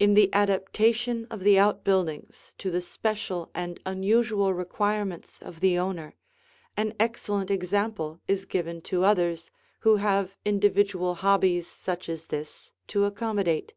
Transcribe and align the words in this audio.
In 0.00 0.14
the 0.14 0.28
adaptation 0.34 1.24
of 1.30 1.38
the 1.42 1.56
outbuildings 1.56 2.52
to 2.58 2.68
the 2.68 2.80
special 2.80 3.48
and 3.54 3.78
unusual 3.86 4.52
requirements 4.52 5.40
of 5.40 5.60
the 5.60 5.78
owner, 5.78 6.16
an 6.76 6.94
excellent 6.98 7.48
example 7.52 8.18
is 8.26 8.44
given 8.44 8.82
to 8.90 9.04
others 9.04 9.52
who 9.82 9.98
have 9.98 10.36
individual 10.44 11.14
hobbies 11.14 11.68
such 11.68 12.08
as 12.08 12.26
this 12.26 12.72
to 12.88 13.04
accommodate. 13.04 13.72